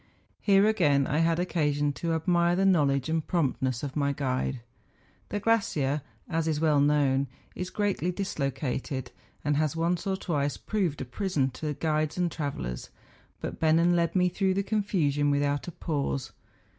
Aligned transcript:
Here 0.39 0.65
again 0.65 1.05
I 1.05 1.19
had 1.19 1.37
occasion 1.37 1.93
to 1.93 2.13
admire 2.15 2.55
the 2.55 2.65
knowledge 2.65 3.07
and 3.07 3.23
promptness 3.27 3.83
of 3.83 3.95
my 3.95 4.13
guide. 4.13 4.61
The 5.29 5.39
glacier, 5.39 6.01
as 6.27 6.47
is 6.47 6.59
well 6.59 6.79
known, 6.81 7.27
is 7.53 7.69
greatly 7.69 8.09
dislocated, 8.11 9.11
and 9.45 9.57
has 9.57 9.75
once 9.75 10.07
or 10.07 10.17
twice 10.17 10.57
proved 10.57 11.01
a 11.01 11.05
prison 11.05 11.51
to 11.51 11.75
guides 11.75 12.17
and 12.17 12.31
travellers; 12.31 12.89
but 13.41 13.59
Bennen 13.59 13.95
led 13.95 14.15
me 14.15 14.27
through 14.27 14.55
the 14.55 14.63
confusion 14.63 15.29
without 15.29 15.67
a 15.67 15.71
pause. 15.71 16.31